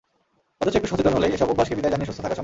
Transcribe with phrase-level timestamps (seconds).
[0.61, 2.39] অথচ একটু সচেতন হলেই এসব অভ্যাসকে বিদায় জানিয়ে সুস্থ থাকা সম্ভব।